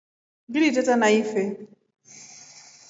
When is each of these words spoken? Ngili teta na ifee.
Ngili 0.47 0.69
teta 0.75 0.95
na 1.01 1.07
ifee. 1.21 1.49